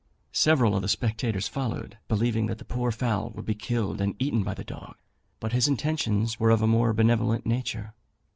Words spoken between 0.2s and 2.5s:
Several of the spectators followed, believing